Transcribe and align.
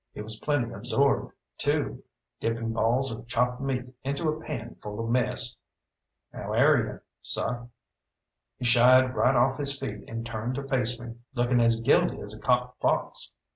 He 0.15 0.21
was 0.23 0.39
plenty 0.39 0.71
absorbed 0.73 1.31
too, 1.59 2.03
dipping 2.39 2.73
balls 2.73 3.11
of 3.11 3.27
chopped 3.27 3.61
meat 3.61 3.85
into 4.03 4.29
a 4.29 4.41
pan 4.41 4.77
full 4.81 4.99
of 4.99 5.11
mess. 5.11 5.57
"How 6.33 6.53
air 6.53 6.83
you, 6.87 7.01
seh?" 7.21 7.65
He 8.57 8.65
shied 8.65 9.13
right 9.13 9.35
off 9.35 9.59
his 9.59 9.79
feet 9.79 10.05
and 10.09 10.25
turned 10.25 10.55
to 10.55 10.63
face 10.67 10.99
me, 10.99 11.17
looking 11.35 11.59
as 11.59 11.79
guilty 11.79 12.19
as 12.19 12.35
a 12.35 12.41
caught 12.41 12.79
fox. 12.79 13.29